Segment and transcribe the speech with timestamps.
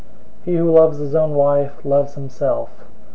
[0.45, 2.71] He who loves his own wife loves himself.